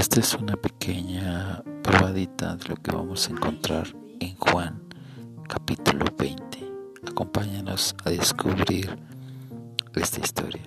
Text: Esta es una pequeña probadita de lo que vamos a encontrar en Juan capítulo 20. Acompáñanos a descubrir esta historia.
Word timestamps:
Esta 0.00 0.20
es 0.20 0.32
una 0.32 0.56
pequeña 0.56 1.62
probadita 1.82 2.56
de 2.56 2.68
lo 2.70 2.76
que 2.76 2.90
vamos 2.90 3.28
a 3.28 3.32
encontrar 3.32 3.86
en 4.18 4.34
Juan 4.36 4.82
capítulo 5.46 6.06
20. 6.18 6.42
Acompáñanos 7.06 7.94
a 8.02 8.08
descubrir 8.08 8.98
esta 9.94 10.20
historia. 10.20 10.62